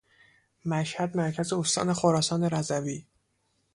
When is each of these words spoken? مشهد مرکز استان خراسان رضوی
مشهد 0.65 1.17
مرکز 1.17 1.53
استان 1.53 1.93
خراسان 1.93 2.43
رضوی 2.43 3.05